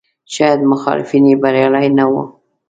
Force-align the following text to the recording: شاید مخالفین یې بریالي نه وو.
شاید 0.33 0.59
مخالفین 0.71 1.23
یې 1.31 1.35
بریالي 1.41 1.89
نه 1.97 2.05
وو. 2.11 2.21